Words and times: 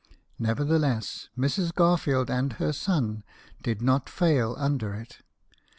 Nevertheless, 0.39 1.29
Mrs. 1.37 1.75
Garfield 1.75 2.31
and 2.31 2.53
her 2.53 2.73
son 2.73 3.23
did 3.61 3.83
not 3.83 4.09
fail 4.09 4.55
under 4.57 4.95
it. 4.95 5.17